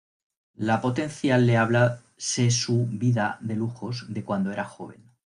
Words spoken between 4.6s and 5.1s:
joven.